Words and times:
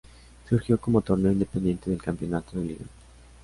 Surgió 0.49 0.79
como 0.79 1.01
torneo 1.01 1.31
independiente 1.31 1.91
del 1.91 2.01
campeonato 2.01 2.57
de 2.57 2.65
Liga. 2.65 2.85